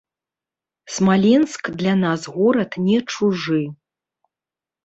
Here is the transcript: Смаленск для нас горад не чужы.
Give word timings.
Смаленск 0.93 1.69
для 1.81 1.93
нас 2.05 2.21
горад 2.39 2.71
не 2.87 2.97
чужы. 3.13 3.63